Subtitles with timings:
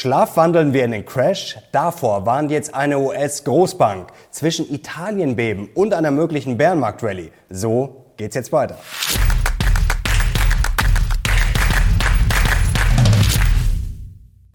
[0.00, 1.58] Schlafwandeln wir in den Crash?
[1.72, 7.32] Davor warnt jetzt eine US-Großbank zwischen Italienbeben und einer möglichen Bärenmarkt-Rallye.
[7.50, 8.78] So geht's jetzt weiter.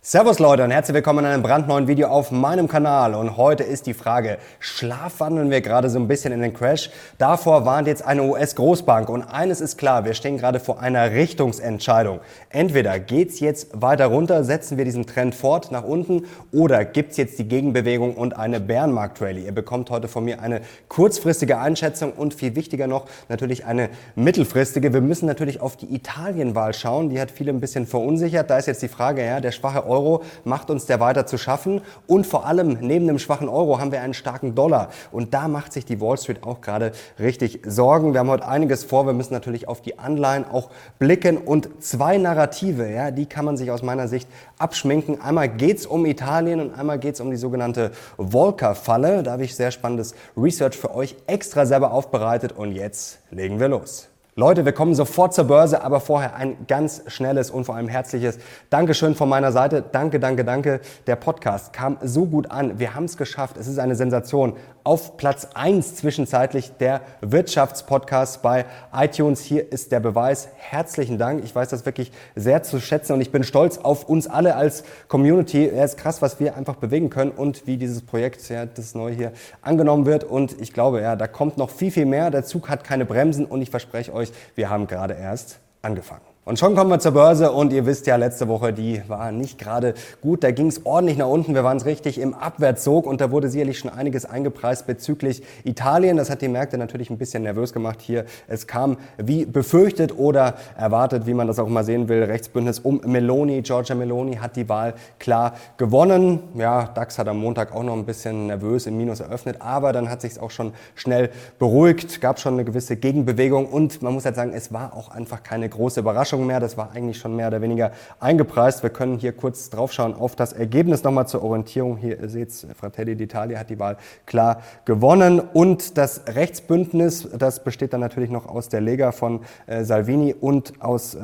[0.05, 3.15] Servus Leute und herzlich willkommen in einem brandneuen Video auf meinem Kanal.
[3.15, 6.89] Und heute ist die Frage, schlafwandeln wir gerade so ein bisschen in den Crash?
[7.19, 12.19] Davor warnt jetzt eine US-Großbank und eines ist klar, wir stehen gerade vor einer Richtungsentscheidung.
[12.49, 17.39] Entweder geht's jetzt weiter runter, setzen wir diesen Trend fort nach unten oder gibt's jetzt
[17.39, 19.45] die Gegenbewegung und eine Bärenmarkt-Rallye.
[19.45, 24.91] Ihr bekommt heute von mir eine kurzfristige Einschätzung und viel wichtiger noch natürlich eine mittelfristige.
[24.91, 28.49] Wir müssen natürlich auf die Italienwahl schauen, die hat viele ein bisschen verunsichert.
[28.49, 31.37] Da ist jetzt die Frage, ja, der schwache Euro Euro macht uns der weiter zu
[31.37, 31.81] schaffen.
[32.07, 34.89] Und vor allem neben dem schwachen Euro haben wir einen starken Dollar.
[35.11, 38.13] Und da macht sich die Wall Street auch gerade richtig Sorgen.
[38.13, 39.05] Wir haben heute einiges vor.
[39.05, 41.37] Wir müssen natürlich auf die Anleihen auch blicken.
[41.37, 45.21] Und zwei Narrative, ja, die kann man sich aus meiner Sicht abschminken.
[45.21, 49.23] Einmal geht es um Italien und einmal geht es um die sogenannte Volcker-Falle.
[49.23, 52.51] Da habe ich sehr spannendes Research für euch extra selber aufbereitet.
[52.51, 54.12] Und jetzt legen wir los.
[54.35, 58.39] Leute, wir kommen sofort zur Börse, aber vorher ein ganz schnelles und vor allem herzliches
[58.71, 59.83] Dankeschön von meiner Seite.
[59.91, 60.81] Danke, danke, danke.
[61.05, 62.79] Der Podcast kam so gut an.
[62.79, 63.57] Wir haben es geschafft.
[63.57, 64.53] Es ist eine Sensation.
[64.83, 69.41] Auf Platz eins zwischenzeitlich der Wirtschaftspodcast bei iTunes.
[69.41, 70.49] Hier ist der Beweis.
[70.57, 71.43] Herzlichen Dank.
[71.43, 74.83] Ich weiß das wirklich sehr zu schätzen und ich bin stolz auf uns alle als
[75.09, 75.69] Community.
[75.69, 79.13] Es ist krass, was wir einfach bewegen können und wie dieses Projekt, ja, das neu
[79.13, 80.23] hier angenommen wird.
[80.23, 82.31] Und ich glaube, ja, da kommt noch viel, viel mehr.
[82.31, 86.32] Der Zug hat keine Bremsen und ich verspreche euch, euch, wir haben gerade erst angefangen.
[86.45, 89.57] Und schon kommen wir zur Börse und ihr wisst ja, letzte Woche, die war nicht
[89.57, 90.43] gerade gut.
[90.43, 91.55] Da ging es ordentlich nach unten.
[91.55, 96.17] Wir waren es richtig im Abwärtssog und da wurde sicherlich schon einiges eingepreist bezüglich Italien.
[96.17, 98.25] Das hat die Märkte natürlich ein bisschen nervös gemacht hier.
[98.49, 102.21] Es kam wie befürchtet oder erwartet, wie man das auch mal sehen will.
[102.23, 106.41] Rechtsbündnis um Meloni, Giorgia Meloni hat die Wahl klar gewonnen.
[106.55, 110.09] Ja, DAX hat am Montag auch noch ein bisschen nervös im Minus eröffnet, aber dann
[110.09, 114.35] hat sich auch schon schnell beruhigt, gab schon eine gewisse Gegenbewegung und man muss halt
[114.35, 116.32] sagen, es war auch einfach keine große Überraschung.
[116.33, 116.59] Überraschung mehr.
[116.59, 118.83] Das war eigentlich schon mehr oder weniger eingepreist.
[118.83, 121.97] Wir können hier kurz draufschauen auf das Ergebnis nochmal zur Orientierung.
[121.97, 128.01] Hier ihr Fratelli d'Italia hat die Wahl klar gewonnen und das Rechtsbündnis, das besteht dann
[128.01, 131.19] natürlich noch aus der Lega von äh, Salvini und aus äh,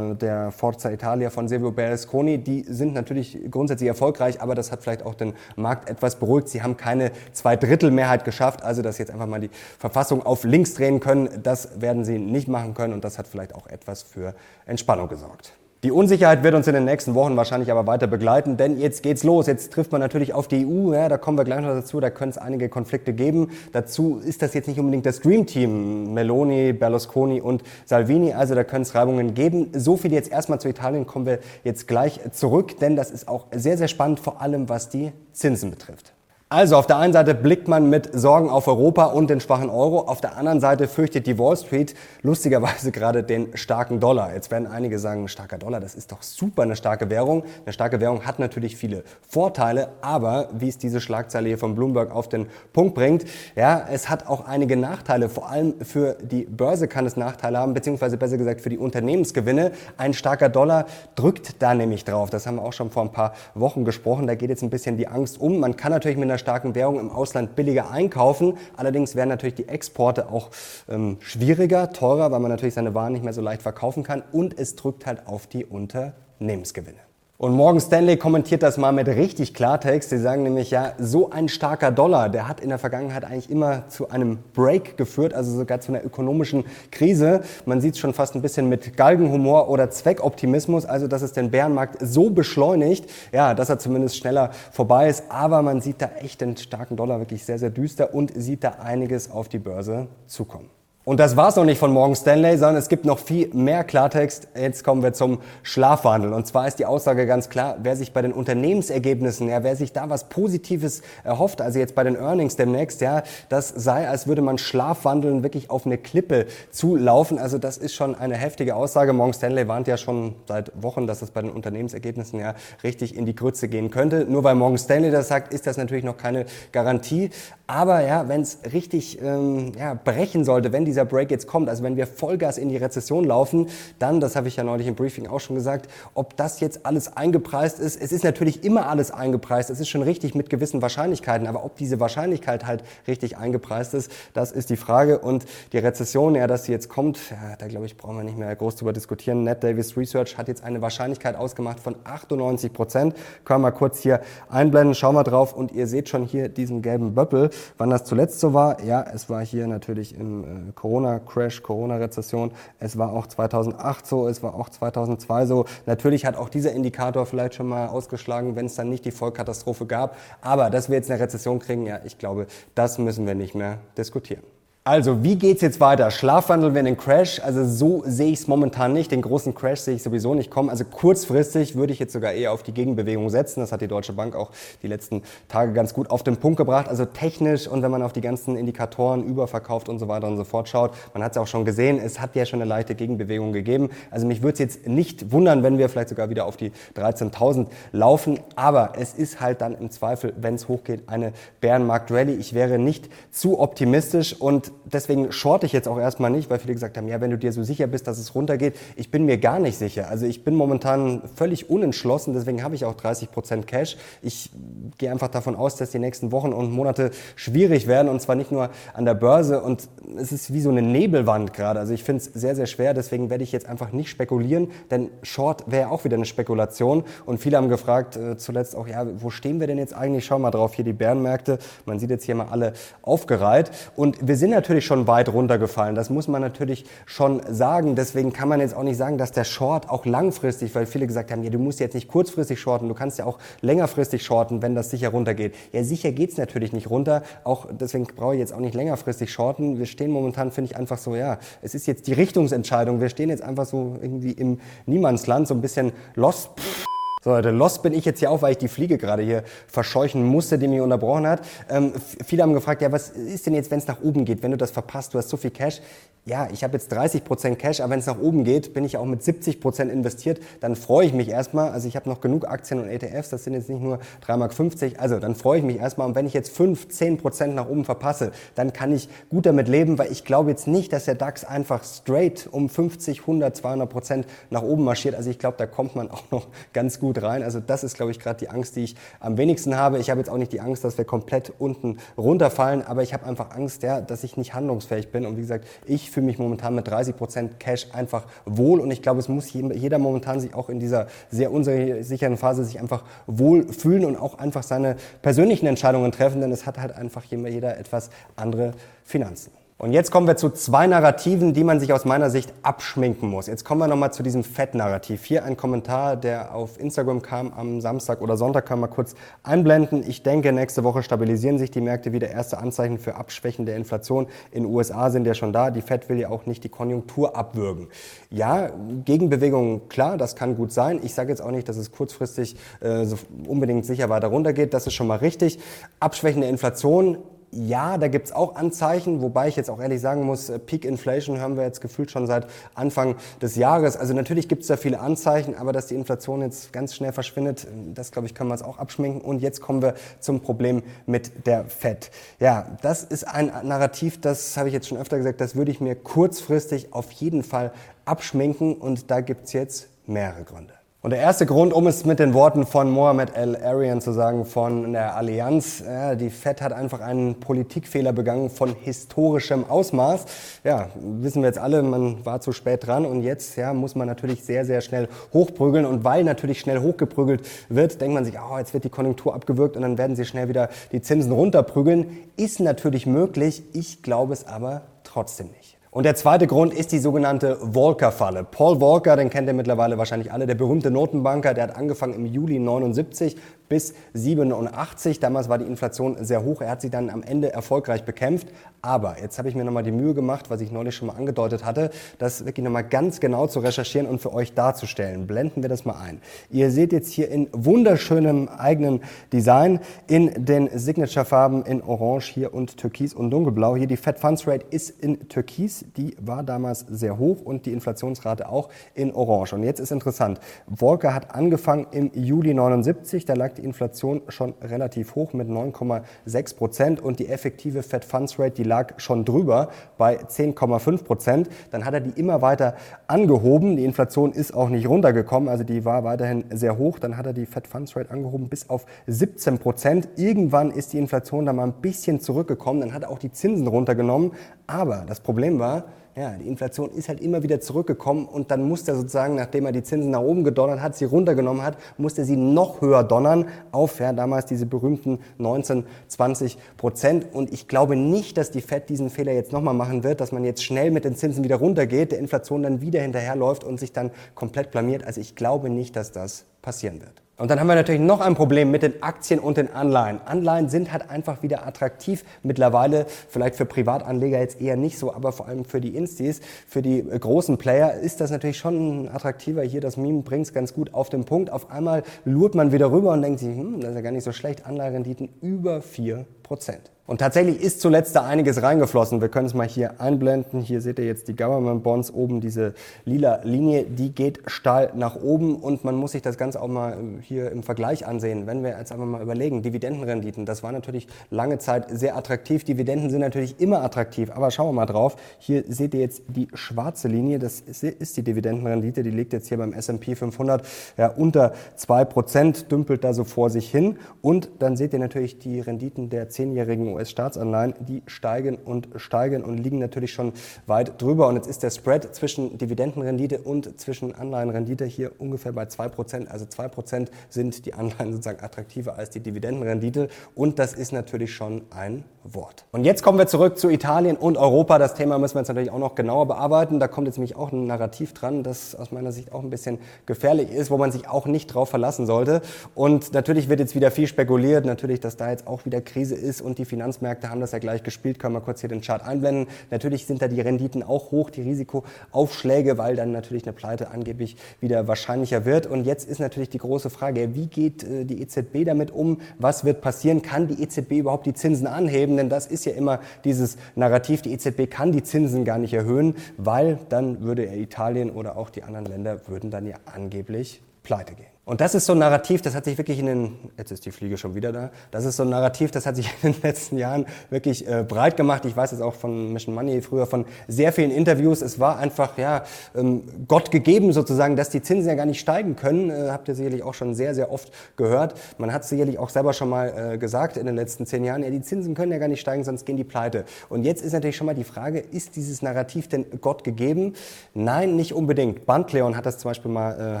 [0.14, 2.38] der Forza Italia von Silvio Berlusconi.
[2.38, 6.48] Die sind natürlich grundsätzlich erfolgreich, aber das hat vielleicht auch den Markt etwas beruhigt.
[6.48, 11.00] Sie haben keine Zweidrittelmehrheit geschafft, also dass jetzt einfach mal die Verfassung auf links drehen
[11.00, 14.34] können, das werden sie nicht machen können und das hat vielleicht auch etwas für
[14.66, 15.52] Entspannung gesorgt.
[15.86, 19.22] Die Unsicherheit wird uns in den nächsten Wochen wahrscheinlich aber weiter begleiten, denn jetzt geht's
[19.22, 19.46] los.
[19.46, 22.10] Jetzt trifft man natürlich auf die EU, ja, da kommen wir gleich noch dazu, da
[22.10, 23.50] können es einige Konflikte geben.
[23.72, 28.64] Dazu ist das jetzt nicht unbedingt das Dream Team, Meloni, Berlusconi und Salvini, also da
[28.64, 29.70] können es Reibungen geben.
[29.74, 33.46] So viel jetzt erstmal zu Italien, kommen wir jetzt gleich zurück, denn das ist auch
[33.54, 36.15] sehr, sehr spannend, vor allem was die Zinsen betrifft.
[36.48, 40.02] Also auf der einen Seite blickt man mit Sorgen auf Europa und den schwachen Euro,
[40.02, 44.32] auf der anderen Seite fürchtet die Wall Street lustigerweise gerade den starken Dollar.
[44.32, 47.42] Jetzt werden einige sagen, starker Dollar, das ist doch super eine starke Währung.
[47.64, 52.14] Eine starke Währung hat natürlich viele Vorteile, aber wie es diese Schlagzeile hier von Bloomberg
[52.14, 53.24] auf den Punkt bringt,
[53.56, 55.28] ja, es hat auch einige Nachteile.
[55.28, 59.72] Vor allem für die Börse kann es Nachteile haben, beziehungsweise besser gesagt für die Unternehmensgewinne.
[59.96, 60.86] Ein starker Dollar
[61.16, 62.30] drückt da nämlich drauf.
[62.30, 64.28] Das haben wir auch schon vor ein paar Wochen gesprochen.
[64.28, 65.58] Da geht jetzt ein bisschen die Angst um.
[65.58, 68.56] Man kann natürlich mit einer starken Währung im Ausland billiger einkaufen.
[68.76, 70.50] Allerdings werden natürlich die Exporte auch
[70.88, 74.56] ähm, schwieriger, teurer, weil man natürlich seine Waren nicht mehr so leicht verkaufen kann und
[74.56, 77.05] es drückt halt auf die Unternehmensgewinne.
[77.38, 80.08] Und Morgan Stanley kommentiert das mal mit richtig Klartext.
[80.08, 83.88] Sie sagen nämlich, ja, so ein starker Dollar, der hat in der Vergangenheit eigentlich immer
[83.88, 87.42] zu einem Break geführt, also sogar zu einer ökonomischen Krise.
[87.66, 91.50] Man sieht es schon fast ein bisschen mit Galgenhumor oder Zweckoptimismus, also dass es den
[91.50, 95.24] Bärenmarkt so beschleunigt, ja, dass er zumindest schneller vorbei ist.
[95.28, 98.76] Aber man sieht da echt den starken Dollar wirklich sehr, sehr düster und sieht da
[98.82, 100.70] einiges auf die Börse zukommen.
[101.08, 104.48] Und das war's noch nicht von Morgan Stanley, sondern es gibt noch viel mehr Klartext.
[104.60, 106.32] Jetzt kommen wir zum Schlafwandel.
[106.32, 109.92] Und zwar ist die Aussage ganz klar, wer sich bei den Unternehmensergebnissen, ja, wer sich
[109.92, 114.42] da was Positives erhofft, also jetzt bei den Earnings demnächst, ja, das sei, als würde
[114.42, 117.38] man Schlafwandeln wirklich auf eine Klippe zulaufen.
[117.38, 119.12] Also das ist schon eine heftige Aussage.
[119.12, 123.26] Morgan Stanley warnt ja schon seit Wochen, dass es bei den Unternehmensergebnissen ja richtig in
[123.26, 124.26] die Grütze gehen könnte.
[124.28, 127.30] Nur weil Morgan Stanley das sagt, ist das natürlich noch keine Garantie.
[127.68, 131.68] Aber ja, wenn es richtig ähm, ja, brechen sollte, wenn diese dieser Break jetzt kommt,
[131.68, 134.94] also wenn wir Vollgas in die Rezession laufen, dann, das habe ich ja neulich im
[134.94, 138.00] Briefing auch schon gesagt, ob das jetzt alles eingepreist ist.
[138.00, 139.68] Es ist natürlich immer alles eingepreist.
[139.68, 144.10] Es ist schon richtig mit gewissen Wahrscheinlichkeiten, aber ob diese Wahrscheinlichkeit halt richtig eingepreist ist,
[144.32, 145.18] das ist die Frage.
[145.18, 148.38] Und die Rezession, ja, dass sie jetzt kommt, ja, da glaube ich, brauchen wir nicht
[148.38, 149.42] mehr groß drüber diskutieren.
[149.44, 153.14] Ned Davis Research hat jetzt eine Wahrscheinlichkeit ausgemacht von 98 Prozent.
[153.44, 156.80] Können wir mal kurz hier einblenden, schauen wir drauf und ihr seht schon hier diesen
[156.80, 157.50] gelben Böppel.
[157.76, 158.82] Wann das zuletzt so war?
[158.82, 162.52] Ja, es war hier natürlich im äh, Corona-Crash, Corona-Rezession.
[162.78, 165.64] Es war auch 2008 so, es war auch 2002 so.
[165.84, 169.86] Natürlich hat auch dieser Indikator vielleicht schon mal ausgeschlagen, wenn es dann nicht die Vollkatastrophe
[169.86, 170.16] gab.
[170.40, 172.46] Aber dass wir jetzt eine Rezession kriegen, ja, ich glaube,
[172.76, 174.42] das müssen wir nicht mehr diskutieren.
[174.86, 176.12] Also, wie geht's jetzt weiter?
[176.12, 177.40] Schlafwandeln wir in den Crash?
[177.40, 179.10] Also, so sehe ich es momentan nicht.
[179.10, 180.70] Den großen Crash sehe ich sowieso nicht kommen.
[180.70, 183.58] Also, kurzfristig würde ich jetzt sogar eher auf die Gegenbewegung setzen.
[183.58, 184.52] Das hat die Deutsche Bank auch
[184.84, 186.88] die letzten Tage ganz gut auf den Punkt gebracht.
[186.88, 190.44] Also, technisch und wenn man auf die ganzen Indikatoren überverkauft und so weiter und so
[190.44, 193.52] fort schaut, man hat es auch schon gesehen, es hat ja schon eine leichte Gegenbewegung
[193.52, 193.90] gegeben.
[194.12, 197.66] Also, mich würde es jetzt nicht wundern, wenn wir vielleicht sogar wieder auf die 13.000
[197.90, 198.38] laufen.
[198.54, 202.34] Aber es ist halt dann im Zweifel, wenn es hochgeht, eine Bärenmarkt-Rallye.
[202.34, 206.74] Ich wäre nicht zu optimistisch und deswegen shorte ich jetzt auch erstmal nicht, weil viele
[206.74, 208.74] gesagt haben, ja, wenn du dir so sicher bist, dass es runtergeht.
[208.96, 210.08] Ich bin mir gar nicht sicher.
[210.08, 213.96] Also ich bin momentan völlig unentschlossen, deswegen habe ich auch 30 Prozent Cash.
[214.22, 214.50] Ich
[214.98, 218.52] gehe einfach davon aus, dass die nächsten Wochen und Monate schwierig werden und zwar nicht
[218.52, 221.80] nur an der Börse und es ist wie so eine Nebelwand gerade.
[221.80, 225.10] Also ich finde es sehr, sehr schwer, deswegen werde ich jetzt einfach nicht spekulieren, denn
[225.22, 229.30] Short wäre auch wieder eine Spekulation und viele haben gefragt äh, zuletzt auch, ja, wo
[229.30, 230.24] stehen wir denn jetzt eigentlich?
[230.24, 231.58] Schau mal drauf, hier die Bärenmärkte.
[231.84, 235.94] Man sieht jetzt hier mal alle aufgereiht und wir sind natürlich natürlich schon weit runtergefallen.
[235.94, 237.94] Das muss man natürlich schon sagen.
[237.94, 241.30] Deswegen kann man jetzt auch nicht sagen, dass der Short auch langfristig, weil viele gesagt
[241.30, 244.74] haben, ja, du musst jetzt nicht kurzfristig shorten, du kannst ja auch längerfristig shorten, wenn
[244.74, 245.54] das sicher runtergeht.
[245.70, 247.22] Ja, sicher geht's natürlich nicht runter.
[247.44, 249.78] Auch deswegen brauche ich jetzt auch nicht längerfristig shorten.
[249.78, 253.00] Wir stehen momentan, finde ich, einfach so, ja, es ist jetzt die Richtungsentscheidung.
[253.00, 256.50] Wir stehen jetzt einfach so irgendwie im Niemandsland, so ein bisschen lost.
[256.58, 256.85] Pff
[257.26, 260.22] so, der Lost bin ich jetzt hier auch, weil ich die Fliege gerade hier verscheuchen
[260.22, 261.40] musste, die mich unterbrochen hat.
[261.68, 261.92] Ähm,
[262.24, 264.56] viele haben gefragt, ja, was ist denn jetzt, wenn es nach oben geht, wenn du
[264.56, 265.80] das verpasst, du hast so viel Cash.
[266.28, 268.96] Ja, ich habe jetzt 30 Prozent Cash, aber wenn es nach oben geht, bin ich
[268.96, 271.70] auch mit 70 Prozent investiert, dann freue ich mich erstmal.
[271.70, 275.00] Also ich habe noch genug Aktien und ETFs, das sind jetzt nicht nur 3,50 Mark,
[275.00, 276.08] also dann freue ich mich erstmal.
[276.08, 279.68] Und wenn ich jetzt 5, 10 Prozent nach oben verpasse, dann kann ich gut damit
[279.68, 283.88] leben, weil ich glaube jetzt nicht, dass der DAX einfach straight um 50, 100, 200
[283.88, 285.14] Prozent nach oben marschiert.
[285.14, 287.42] Also ich glaube, da kommt man auch noch ganz gut gut rein.
[287.42, 289.98] Also das ist, glaube ich, gerade die Angst, die ich am wenigsten habe.
[289.98, 293.26] Ich habe jetzt auch nicht die Angst, dass wir komplett unten runterfallen, aber ich habe
[293.26, 295.26] einfach Angst, ja, dass ich nicht handlungsfähig bin.
[295.26, 298.80] Und wie gesagt, ich fühle mich momentan mit 30 Prozent Cash einfach wohl.
[298.80, 302.80] Und ich glaube, es muss jeder momentan sich auch in dieser sehr unsicheren Phase sich
[302.80, 307.24] einfach wohl fühlen und auch einfach seine persönlichen Entscheidungen treffen, denn es hat halt einfach
[307.24, 308.72] jeder etwas andere
[309.04, 309.65] Finanzen.
[309.78, 313.46] Und jetzt kommen wir zu zwei Narrativen, die man sich aus meiner Sicht abschminken muss.
[313.46, 315.22] Jetzt kommen wir nochmal zu diesem Fett-Narrativ.
[315.26, 320.02] Hier ein Kommentar, der auf Instagram kam am Samstag oder Sonntag, kann man kurz einblenden.
[320.08, 322.30] Ich denke, nächste Woche stabilisieren sich die Märkte wieder.
[322.30, 325.70] Erste Anzeichen für Abschwächen der Inflation in den USA sind ja schon da.
[325.70, 327.88] Die Fed will ja auch nicht die Konjunktur abwürgen.
[328.30, 328.70] Ja,
[329.04, 331.00] Gegenbewegungen, klar, das kann gut sein.
[331.02, 334.72] Ich sage jetzt auch nicht, dass es kurzfristig äh, so unbedingt sicher weiter runtergeht.
[334.72, 335.58] Das ist schon mal richtig.
[336.00, 337.18] Abschwächen der Inflation
[337.52, 341.40] ja, da gibt's auch Anzeichen, wobei ich jetzt auch ehrlich sagen muss, äh, Peak Inflation
[341.40, 343.96] haben wir jetzt gefühlt schon seit Anfang des Jahres.
[343.96, 348.12] Also natürlich gibt's da viele Anzeichen, aber dass die Inflation jetzt ganz schnell verschwindet, das
[348.12, 349.20] glaube ich, können wir uns auch abschminken.
[349.20, 352.10] Und jetzt kommen wir zum Problem mit der Fed.
[352.40, 355.80] Ja, das ist ein Narrativ, das habe ich jetzt schon öfter gesagt, das würde ich
[355.80, 357.72] mir kurzfristig auf jeden Fall
[358.04, 360.75] abschminken und da gibt's jetzt mehrere Gründe.
[361.06, 364.92] Und der erste Grund, um es mit den Worten von Mohamed El-Arian zu sagen, von
[364.92, 370.24] der Allianz, ja, die FED hat einfach einen Politikfehler begangen von historischem Ausmaß.
[370.64, 374.08] Ja, wissen wir jetzt alle, man war zu spät dran und jetzt ja, muss man
[374.08, 375.86] natürlich sehr, sehr schnell hochprügeln.
[375.86, 379.76] Und weil natürlich schnell hochgeprügelt wird, denkt man sich, oh, jetzt wird die Konjunktur abgewürgt
[379.76, 382.18] und dann werden sie schnell wieder die Zinsen runterprügeln.
[382.36, 385.75] Ist natürlich möglich, ich glaube es aber trotzdem nicht.
[385.96, 388.44] Und der zweite Grund ist die sogenannte Volcker-Falle.
[388.44, 392.26] Paul Volcker, den kennt ihr mittlerweile wahrscheinlich alle, der berühmte Notenbanker, der hat angefangen im
[392.26, 393.34] Juli 79
[393.68, 395.20] bis 87.
[395.20, 396.60] Damals war die Inflation sehr hoch.
[396.60, 398.48] Er hat sie dann am Ende erfolgreich bekämpft.
[398.82, 401.64] Aber jetzt habe ich mir nochmal die Mühe gemacht, was ich neulich schon mal angedeutet
[401.64, 405.26] hatte, das wirklich nochmal ganz genau zu recherchieren und für euch darzustellen.
[405.26, 406.20] Blenden wir das mal ein.
[406.50, 412.76] Ihr seht jetzt hier in wunderschönem eigenen Design in den Signature-Farben in Orange hier und
[412.76, 413.74] Türkis und Dunkelblau.
[413.74, 415.84] Hier die Fed Funds Rate ist in Türkis.
[415.96, 419.54] Die war damals sehr hoch und die Inflationsrate auch in Orange.
[419.54, 420.38] Und jetzt ist interessant.
[420.72, 423.24] Volcker hat angefangen im Juli 79.
[423.24, 428.38] Da lag die Inflation schon relativ hoch mit 9,6 Prozent und die effektive Fed Funds
[428.38, 431.48] Rate, die lag schon drüber bei 10,5 Prozent.
[431.70, 432.74] Dann hat er die immer weiter
[433.06, 433.76] angehoben.
[433.76, 436.98] Die Inflation ist auch nicht runtergekommen, also die war weiterhin sehr hoch.
[436.98, 440.08] Dann hat er die Fed Funds Rate angehoben bis auf 17 Prozent.
[440.16, 442.80] Irgendwann ist die Inflation dann mal ein bisschen zurückgekommen.
[442.80, 444.32] Dann hat er auch die Zinsen runtergenommen.
[444.66, 445.84] Aber das Problem war,
[446.16, 449.72] ja, die Inflation ist halt immer wieder zurückgekommen und dann musste er sozusagen, nachdem er
[449.72, 453.48] die Zinsen nach oben gedonnert hat, sie runtergenommen hat, musste er sie noch höher donnern
[453.70, 457.34] auf ja, damals diese berühmten 19, 20 Prozent.
[457.34, 460.42] Und ich glaube nicht, dass die Fed diesen Fehler jetzt nochmal machen wird, dass man
[460.42, 464.10] jetzt schnell mit den Zinsen wieder runtergeht, der Inflation dann wieder hinterherläuft und sich dann
[464.34, 465.04] komplett blamiert.
[465.04, 467.25] Also ich glaube nicht, dass das passieren wird.
[467.38, 470.20] Und dann haben wir natürlich noch ein Problem mit den Aktien und den Anleihen.
[470.24, 475.32] Anleihen sind halt einfach wieder attraktiv mittlerweile, vielleicht für Privatanleger jetzt eher nicht so, aber
[475.32, 479.62] vor allem für die Instis, für die äh, großen Player ist das natürlich schon attraktiver.
[479.62, 481.52] Hier das Meme bringt es ganz gut auf den Punkt.
[481.52, 484.24] Auf einmal lurt man wieder rüber und denkt sich, hm, das ist ja gar nicht
[484.24, 484.64] so schlecht.
[484.64, 486.95] Anleiherenditen über 4 Prozent.
[487.06, 489.20] Und tatsächlich ist zuletzt da einiges reingeflossen.
[489.20, 490.60] Wir können es mal hier einblenden.
[490.60, 495.14] Hier seht ihr jetzt die Government Bonds oben, diese lila Linie, die geht steil nach
[495.14, 498.48] oben und man muss sich das Ganze auch mal hier im Vergleich ansehen.
[498.48, 502.64] Wenn wir jetzt einfach mal überlegen, Dividendenrenditen, das war natürlich lange Zeit sehr attraktiv.
[502.64, 505.16] Dividenden sind natürlich immer attraktiv, aber schauen wir mal drauf.
[505.38, 509.58] Hier seht ihr jetzt die schwarze Linie, das ist die Dividendenrendite, die liegt jetzt hier
[509.58, 514.92] beim S&P 500 ja, unter 2%, dümpelt da so vor sich hin und dann seht
[514.92, 520.32] ihr natürlich die Renditen der zehnjährigen US-Staatsanleihen, die steigen und steigen und liegen natürlich schon
[520.66, 521.28] weit drüber.
[521.28, 526.28] Und jetzt ist der Spread zwischen Dividendenrendite und zwischen Anleihenrendite hier ungefähr bei 2%.
[526.28, 530.08] Also 2% sind die Anleihen sozusagen attraktiver als die Dividendenrendite.
[530.34, 532.64] Und das ist natürlich schon ein Wort.
[532.72, 534.78] Und jetzt kommen wir zurück zu Italien und Europa.
[534.78, 536.80] Das Thema müssen wir jetzt natürlich auch noch genauer bearbeiten.
[536.80, 539.78] Da kommt jetzt nämlich auch ein Narrativ dran, das aus meiner Sicht auch ein bisschen
[540.06, 542.42] gefährlich ist, wo man sich auch nicht drauf verlassen sollte.
[542.74, 546.40] Und natürlich wird jetzt wieder viel spekuliert, natürlich, dass da jetzt auch wieder Krise ist
[546.40, 548.18] und die Finanzmärkte haben das ja gleich gespielt.
[548.18, 549.48] Können wir kurz hier den Chart einblenden.
[549.70, 554.36] Natürlich sind da die Renditen auch hoch, die Risikoaufschläge, weil dann natürlich eine Pleite angeblich
[554.60, 555.66] wieder wahrscheinlicher wird.
[555.66, 559.20] Und jetzt ist natürlich die große Frage, wie geht äh, die EZB damit um?
[559.38, 560.22] Was wird passieren?
[560.22, 562.16] Kann die EZB überhaupt die Zinsen anheben?
[562.16, 566.14] denn das ist ja immer dieses Narrativ, die EZB kann die Zinsen gar nicht erhöhen,
[566.36, 571.35] weil dann würde Italien oder auch die anderen Länder würden dann ja angeblich pleite gehen.
[571.48, 573.92] Und das ist so ein Narrativ, das hat sich wirklich in den, jetzt ist die
[573.92, 576.76] Fliege schon wieder da, das ist so ein Narrativ, das hat sich in den letzten
[576.76, 578.44] Jahren wirklich äh, breit gemacht.
[578.46, 581.42] Ich weiß es auch von Mission Money früher von sehr vielen Interviews.
[581.42, 582.42] Es war einfach, ja,
[582.74, 585.88] ähm, Gott gegeben sozusagen, dass die Zinsen ja gar nicht steigen können.
[585.88, 588.14] Äh, habt ihr sicherlich auch schon sehr, sehr oft gehört.
[588.38, 591.30] Man hat sicherlich auch selber schon mal äh, gesagt in den letzten zehn Jahren, ja,
[591.30, 593.24] die Zinsen können ja gar nicht steigen, sonst gehen die pleite.
[593.48, 596.94] Und jetzt ist natürlich schon mal die Frage, ist dieses Narrativ denn Gott gegeben?
[597.34, 598.46] Nein, nicht unbedingt.
[598.46, 600.00] Bandleon hat das zum Beispiel mal äh,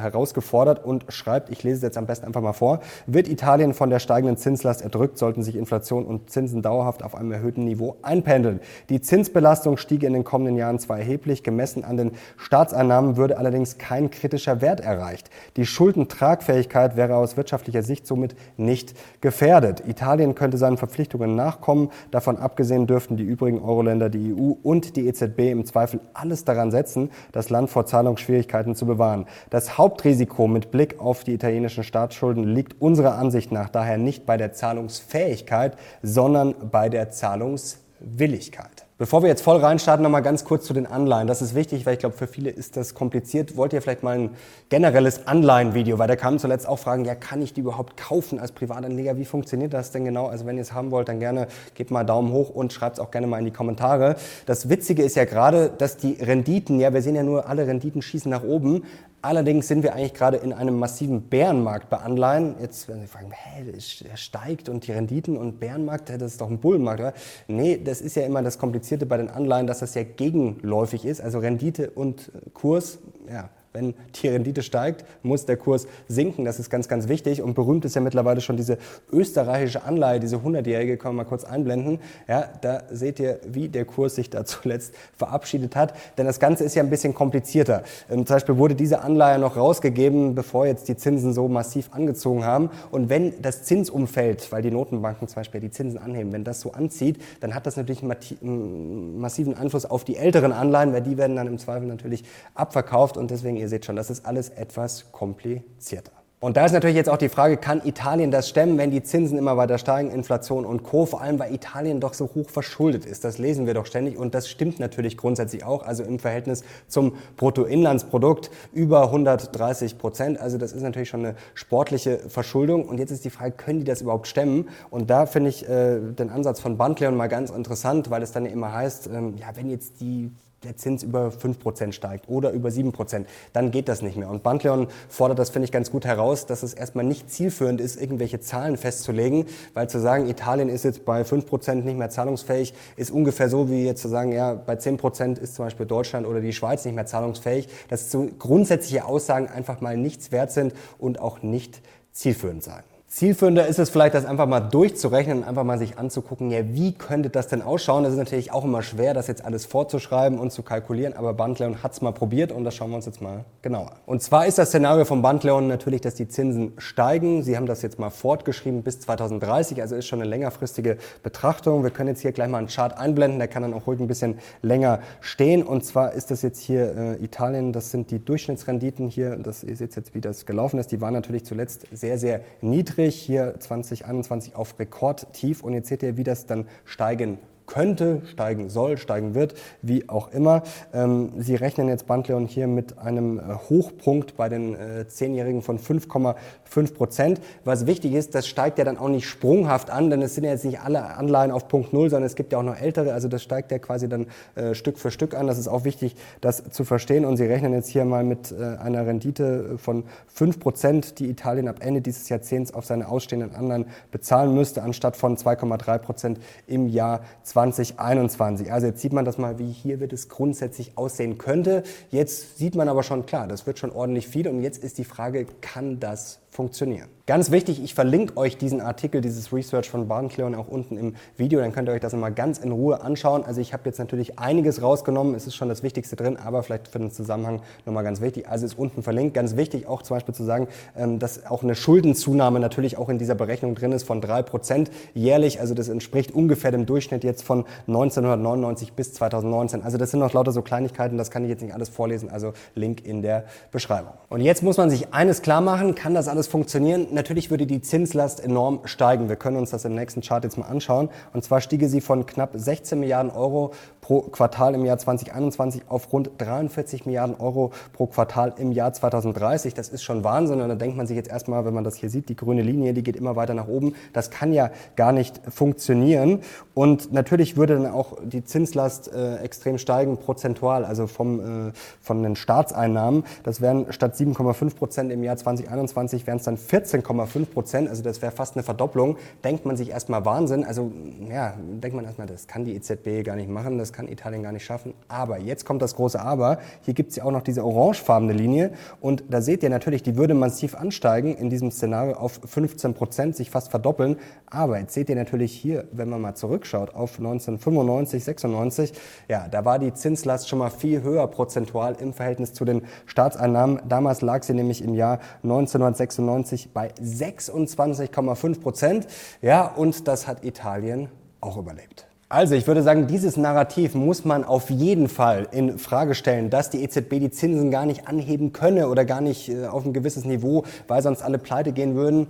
[0.00, 3.74] herausgefordert und schreibt, schreibt, ich lese es jetzt am besten einfach mal vor, wird Italien
[3.74, 7.96] von der steigenden Zinslast erdrückt, sollten sich Inflation und Zinsen dauerhaft auf einem erhöhten Niveau
[8.02, 8.60] einpendeln.
[8.88, 13.76] Die Zinsbelastung stiege in den kommenden Jahren zwar erheblich, gemessen an den Staatseinnahmen würde allerdings
[13.76, 15.28] kein kritischer Wert erreicht.
[15.56, 19.82] Die Schuldentragfähigkeit wäre aus wirtschaftlicher Sicht somit nicht gefährdet.
[19.86, 21.90] Italien könnte seinen Verpflichtungen nachkommen.
[22.10, 26.70] Davon abgesehen dürften die übrigen Euro-Länder, die EU und die EZB im Zweifel alles daran
[26.70, 29.26] setzen, das Land vor Zahlungsschwierigkeiten zu bewahren.
[29.50, 34.36] Das Hauptrisiko mit Blick auf die italienischen Staatsschulden liegt unserer Ansicht nach daher nicht bei
[34.36, 38.86] der Zahlungsfähigkeit, sondern bei der Zahlungswilligkeit.
[38.98, 41.26] Bevor wir jetzt voll reinstarten, nochmal ganz kurz zu den Anleihen.
[41.26, 43.54] Das ist wichtig, weil ich glaube, für viele ist das kompliziert.
[43.58, 44.30] Wollt ihr vielleicht mal ein
[44.70, 45.98] generelles Anleihenvideo?
[45.98, 49.18] Weil da kamen zuletzt auch Fragen, ja, kann ich die überhaupt kaufen als Privatanleger?
[49.18, 50.28] Wie funktioniert das denn genau?
[50.28, 53.00] Also wenn ihr es haben wollt, dann gerne gebt mal Daumen hoch und schreibt es
[53.00, 54.16] auch gerne mal in die Kommentare.
[54.46, 58.00] Das Witzige ist ja gerade, dass die Renditen, ja, wir sehen ja nur, alle Renditen
[58.00, 58.84] schießen nach oben,
[59.26, 62.54] Allerdings sind wir eigentlich gerade in einem massiven Bärenmarkt bei Anleihen.
[62.60, 66.48] Jetzt werden Sie fragen, hä, der steigt und die Renditen und Bärenmarkt, das ist doch
[66.48, 67.00] ein Bullenmarkt.
[67.00, 67.12] Oder?
[67.48, 71.20] Nee, das ist ja immer das Komplizierte bei den Anleihen, dass das ja gegenläufig ist.
[71.20, 76.44] Also Rendite und Kurs, ja, wenn die Rendite steigt, muss der Kurs sinken.
[76.44, 77.42] Das ist ganz, ganz wichtig.
[77.42, 78.78] Und berühmt ist ja mittlerweile schon diese
[79.12, 82.00] österreichische Anleihe, diese 100-jährige, können wir mal kurz einblenden.
[82.26, 85.94] Ja, da seht ihr, wie der Kurs sich da zuletzt verabschiedet hat.
[86.16, 87.82] Denn das Ganze ist ja ein bisschen komplizierter.
[88.10, 92.44] Ähm, zum Beispiel wurde diese Anleihe noch rausgegeben, bevor jetzt die Zinsen so massiv angezogen
[92.44, 92.70] haben.
[92.90, 96.72] Und wenn das Zinsumfeld, weil die Notenbanken zum Beispiel die Zinsen anheben, wenn das so
[96.72, 101.36] anzieht, dann hat das natürlich einen massiven Einfluss auf die älteren Anleihen, weil die werden
[101.36, 106.12] dann im Zweifel natürlich abverkauft und deswegen ihr seht schon, das ist alles etwas komplizierter.
[106.38, 109.38] Und da ist natürlich jetzt auch die Frage, kann Italien das stemmen, wenn die Zinsen
[109.38, 113.24] immer weiter steigen, Inflation und Co., vor allem weil Italien doch so hoch verschuldet ist.
[113.24, 117.16] Das lesen wir doch ständig und das stimmt natürlich grundsätzlich auch, also im Verhältnis zum
[117.38, 120.38] Bruttoinlandsprodukt über 130 Prozent.
[120.38, 123.86] Also das ist natürlich schon eine sportliche Verschuldung und jetzt ist die Frage, können die
[123.86, 124.68] das überhaupt stemmen?
[124.90, 128.44] Und da finde ich äh, den Ansatz von Bandleon mal ganz interessant, weil es dann
[128.44, 130.30] ja immer heißt, ähm, ja, wenn jetzt die
[130.66, 134.28] der Zins über 5% steigt oder über 7%, dann geht das nicht mehr.
[134.28, 138.00] Und Bandleon fordert das, finde ich, ganz gut heraus, dass es erstmal nicht zielführend ist,
[138.00, 143.10] irgendwelche Zahlen festzulegen, weil zu sagen, Italien ist jetzt bei 5% nicht mehr zahlungsfähig, ist
[143.10, 146.52] ungefähr so wie jetzt zu sagen, ja, bei 10% ist zum Beispiel Deutschland oder die
[146.52, 151.42] Schweiz nicht mehr zahlungsfähig, dass so grundsätzliche Aussagen einfach mal nichts wert sind und auch
[151.42, 151.80] nicht
[152.12, 152.82] zielführend sein.
[153.16, 156.92] Zielführender ist es vielleicht, das einfach mal durchzurechnen und einfach mal sich anzugucken, ja, wie
[156.92, 158.04] könnte das denn ausschauen?
[158.04, 161.82] Das ist natürlich auch immer schwer, das jetzt alles vorzuschreiben und zu kalkulieren, aber Bandleon
[161.82, 163.96] hat es mal probiert und das schauen wir uns jetzt mal genauer an.
[164.04, 167.42] Und zwar ist das Szenario von Bandleon natürlich, dass die Zinsen steigen.
[167.42, 171.84] Sie haben das jetzt mal fortgeschrieben bis 2030, also ist schon eine längerfristige Betrachtung.
[171.84, 174.08] Wir können jetzt hier gleich mal einen Chart einblenden, der kann dann auch ruhig ein
[174.08, 175.62] bisschen länger stehen.
[175.62, 179.80] Und zwar ist das jetzt hier äh, Italien, das sind die Durchschnittsrenditen hier, das ist
[179.80, 180.92] jetzt, wie das gelaufen ist.
[180.92, 186.02] Die waren natürlich zuletzt sehr, sehr niedrig niedrig, hier 2021 auf Rekordtief und jetzt seht
[186.02, 190.62] ihr, wie das dann steigen könnte, steigen soll, steigen wird, wie auch immer.
[190.92, 195.78] Ähm, Sie rechnen jetzt Bandleon hier mit einem äh, Hochpunkt bei den äh, Zehnjährigen von
[195.78, 197.40] 5,5 Prozent.
[197.64, 200.50] Was wichtig ist, das steigt ja dann auch nicht sprunghaft an, denn es sind ja
[200.50, 203.28] jetzt nicht alle Anleihen auf Punkt Null, sondern es gibt ja auch noch ältere, also
[203.28, 205.46] das steigt ja quasi dann äh, Stück für Stück an.
[205.46, 207.24] Das ist auch wichtig, das zu verstehen.
[207.24, 211.76] Und Sie rechnen jetzt hier mal mit einer Rendite von 5 Prozent, die Italien ab
[211.80, 217.20] Ende dieses Jahrzehnts auf seine ausstehenden Anleihen bezahlen müsste, anstatt von 2,3 Prozent im Jahr
[217.42, 217.55] 2020.
[217.56, 218.70] 2021.
[218.70, 221.84] Also jetzt sieht man das mal, wie hier wird es grundsätzlich aussehen könnte.
[222.10, 225.04] Jetzt sieht man aber schon klar, das wird schon ordentlich viel und jetzt ist die
[225.04, 227.08] Frage, kann das funktionieren?
[227.26, 231.58] Ganz wichtig, ich verlinke euch diesen Artikel, dieses Research von Barncleon auch unten im Video,
[231.60, 233.44] dann könnt ihr euch das mal ganz in Ruhe anschauen.
[233.44, 236.86] Also ich habe jetzt natürlich einiges rausgenommen, es ist schon das Wichtigste drin, aber vielleicht
[236.86, 238.48] für den Zusammenhang nochmal ganz wichtig.
[238.48, 239.34] Also ist unten verlinkt.
[239.34, 243.18] Ganz wichtig auch zum Beispiel zu sagen, ähm, dass auch eine Schuldenzunahme natürlich auch in
[243.18, 245.60] dieser Berechnung drin ist von drei Prozent jährlich.
[245.60, 249.82] Also das entspricht ungefähr dem Durchschnitt jetzt von 1999 bis 2019.
[249.82, 252.52] Also das sind noch lauter so Kleinigkeiten, das kann ich jetzt nicht alles vorlesen, also
[252.76, 254.12] Link in der Beschreibung.
[254.28, 257.08] Und jetzt muss man sich eines klar machen, kann das alles funktionieren?
[257.10, 259.28] natürlich würde die Zinslast enorm steigen.
[259.28, 261.08] Wir können uns das im nächsten Chart jetzt mal anschauen.
[261.32, 266.12] Und zwar stiege sie von knapp 16 Milliarden Euro pro Quartal im Jahr 2021 auf
[266.12, 269.74] rund 43 Milliarden Euro pro Quartal im Jahr 2030.
[269.74, 270.60] Das ist schon Wahnsinn.
[270.60, 272.94] Und da denkt man sich jetzt erstmal, wenn man das hier sieht, die grüne Linie,
[272.94, 273.94] die geht immer weiter nach oben.
[274.12, 276.40] Das kann ja gar nicht funktionieren.
[276.74, 282.22] Und natürlich würde dann auch die Zinslast äh, extrem steigen, prozentual, also vom, äh, von
[282.22, 283.24] den Staatseinnahmen.
[283.42, 287.88] Das wären statt 7,5 Prozent im Jahr 2021 wären es dann 14,5 Prozent.
[287.88, 289.16] Also das wäre fast eine Verdopplung.
[289.44, 290.64] Denkt man sich erstmal Wahnsinn.
[290.64, 290.92] Also
[291.30, 293.78] ja, denkt man erstmal, das kann die EZB gar nicht machen.
[293.78, 294.94] Das kann Italien gar nicht schaffen.
[295.08, 296.58] Aber jetzt kommt das große Aber.
[296.82, 298.72] Hier gibt es ja auch noch diese orangefarbene Linie.
[299.00, 303.36] Und da seht ihr natürlich, die würde massiv ansteigen in diesem Szenario auf 15 Prozent,
[303.36, 304.16] sich fast verdoppeln.
[304.46, 308.92] Aber jetzt seht ihr natürlich hier, wenn man mal zurückschaut auf 1995, 96,
[309.28, 313.80] ja, da war die Zinslast schon mal viel höher prozentual im Verhältnis zu den Staatseinnahmen.
[313.88, 316.24] Damals lag sie nämlich im Jahr 1996
[316.72, 319.06] bei 26,5 Prozent.
[319.42, 321.08] Ja, und das hat Italien
[321.40, 322.06] auch überlebt.
[322.28, 326.70] Also ich würde sagen, dieses Narrativ muss man auf jeden Fall in Frage stellen, dass
[326.70, 330.24] die EZB die Zinsen gar nicht anheben könne oder gar nicht äh, auf ein gewisses
[330.24, 332.26] Niveau, weil sonst alle pleite gehen würden.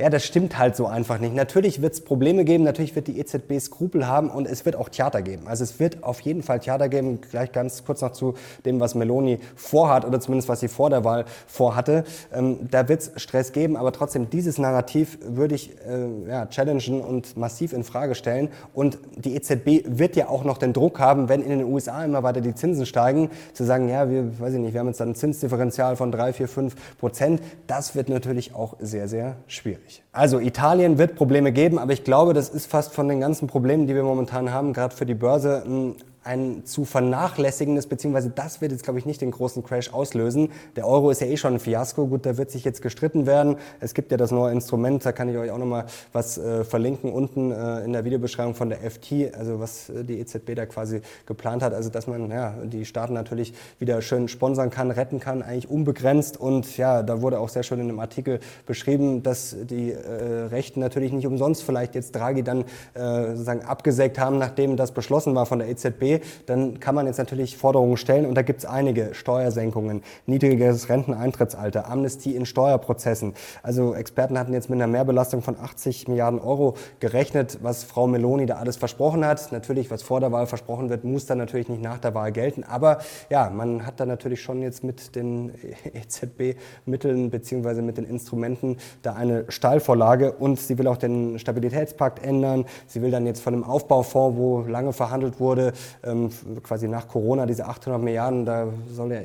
[0.00, 1.34] Ja, das stimmt halt so einfach nicht.
[1.34, 4.90] Natürlich wird es Probleme geben, natürlich wird die EZB Skrupel haben und es wird auch
[4.90, 5.48] Theater geben.
[5.48, 8.34] Also es wird auf jeden Fall Theater geben, gleich ganz kurz noch zu
[8.64, 12.04] dem, was Meloni vorhat oder zumindest was sie vor der Wahl vorhatte.
[12.32, 17.00] Ähm, da wird es Stress geben, aber trotzdem dieses Narrativ würde ich äh, ja, challengen
[17.00, 18.50] und massiv in Frage stellen.
[18.74, 22.22] Und die EZB wird ja auch noch den Druck haben, wenn in den USA immer
[22.22, 25.08] weiter die Zinsen steigen, zu sagen, ja, wir, weiß ich nicht, wir haben jetzt dann
[25.08, 27.42] ein Zinsdifferenzial von drei, vier, fünf Prozent.
[27.66, 30.02] Das wird natürlich auch sehr, sehr schwierig schwierig.
[30.12, 33.86] Also Italien wird Probleme geben, aber ich glaube, das ist fast von den ganzen Problemen,
[33.86, 35.96] die wir momentan haben, gerade für die Börse, ein
[36.28, 40.50] ein zu vernachlässigendes, beziehungsweise das wird jetzt, glaube ich, nicht den großen Crash auslösen.
[40.76, 42.06] Der Euro ist ja eh schon ein Fiasko.
[42.06, 43.56] Gut, da wird sich jetzt gestritten werden.
[43.80, 47.10] Es gibt ja das neue Instrument, da kann ich euch auch nochmal was äh, verlinken
[47.10, 51.00] unten äh, in der Videobeschreibung von der FT, also was äh, die EZB da quasi
[51.24, 51.72] geplant hat.
[51.72, 56.38] Also, dass man ja, die Staaten natürlich wieder schön sponsern kann, retten kann, eigentlich unbegrenzt.
[56.38, 60.80] Und ja, da wurde auch sehr schön in einem Artikel beschrieben, dass die äh, Rechten
[60.80, 65.46] natürlich nicht umsonst vielleicht jetzt Draghi dann äh, sozusagen abgesägt haben, nachdem das beschlossen war
[65.46, 69.14] von der EZB Dann kann man jetzt natürlich Forderungen stellen und da gibt es einige
[69.14, 73.34] Steuersenkungen, niedrigeres Renteneintrittsalter, Amnestie in Steuerprozessen.
[73.62, 78.46] Also Experten hatten jetzt mit einer Mehrbelastung von 80 Milliarden Euro gerechnet, was Frau Meloni
[78.46, 79.52] da alles versprochen hat.
[79.52, 82.64] Natürlich, was vor der Wahl versprochen wird, muss dann natürlich nicht nach der Wahl gelten.
[82.64, 82.98] Aber
[83.30, 85.52] ja, man hat da natürlich schon jetzt mit den
[85.92, 92.64] EZB-Mitteln beziehungsweise mit den Instrumenten da eine Stahlvorlage und sie will auch den Stabilitätspakt ändern.
[92.86, 95.72] Sie will dann jetzt von dem Aufbaufonds, wo lange verhandelt wurde,
[96.08, 96.30] ähm,
[96.62, 99.24] quasi nach Corona diese 800 Milliarden, da soll er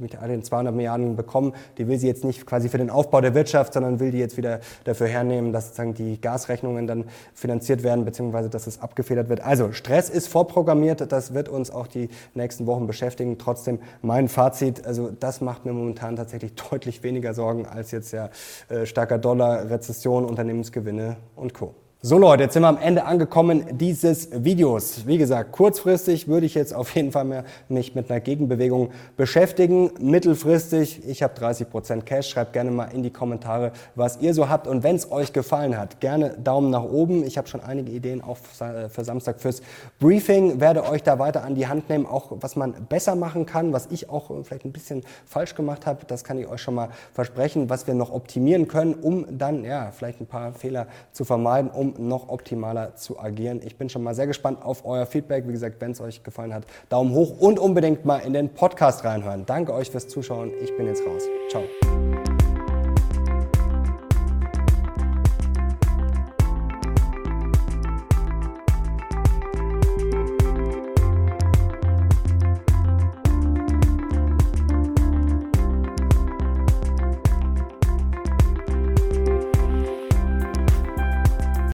[0.00, 3.20] mit all den 200 Milliarden bekommen, die will sie jetzt nicht quasi für den Aufbau
[3.20, 7.82] der Wirtschaft, sondern will die jetzt wieder dafür hernehmen, dass sozusagen die Gasrechnungen dann finanziert
[7.82, 9.40] werden, beziehungsweise dass es abgefedert wird.
[9.40, 13.38] Also Stress ist vorprogrammiert, das wird uns auch die nächsten Wochen beschäftigen.
[13.38, 18.30] Trotzdem mein Fazit, also das macht mir momentan tatsächlich deutlich weniger Sorgen als jetzt ja
[18.68, 21.74] äh, starker Dollar, Rezession, Unternehmensgewinne und Co.
[22.06, 25.06] So Leute, jetzt sind wir am Ende angekommen dieses Videos.
[25.06, 29.90] Wie gesagt, kurzfristig würde ich jetzt auf jeden Fall mehr mich mit einer Gegenbewegung beschäftigen.
[29.98, 32.28] Mittelfristig, ich habe 30% Cash.
[32.28, 34.66] Schreibt gerne mal in die Kommentare, was ihr so habt.
[34.66, 37.24] Und wenn es euch gefallen hat, gerne Daumen nach oben.
[37.24, 39.62] Ich habe schon einige Ideen auch für Samstag fürs
[39.98, 40.60] Briefing.
[40.60, 43.86] Werde euch da weiter an die Hand nehmen, auch was man besser machen kann, was
[43.90, 46.04] ich auch vielleicht ein bisschen falsch gemacht habe.
[46.06, 49.90] Das kann ich euch schon mal versprechen, was wir noch optimieren können, um dann ja
[49.90, 53.60] vielleicht ein paar Fehler zu vermeiden, noch optimaler zu agieren.
[53.64, 55.46] Ich bin schon mal sehr gespannt auf euer Feedback.
[55.46, 59.04] Wie gesagt, wenn es euch gefallen hat, Daumen hoch und unbedingt mal in den Podcast
[59.04, 59.46] reinhören.
[59.46, 60.52] Danke euch fürs Zuschauen.
[60.62, 61.22] Ich bin jetzt raus.
[61.50, 61.62] Ciao.